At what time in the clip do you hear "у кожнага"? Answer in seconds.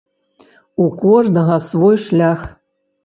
0.85-1.59